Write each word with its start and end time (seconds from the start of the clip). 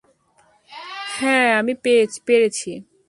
হ্যাঁ, 1.17 1.49
আমি 1.59 1.73
পেরেছি। 2.27 2.71